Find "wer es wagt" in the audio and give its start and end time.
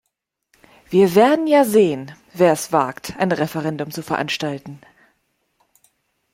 2.33-3.13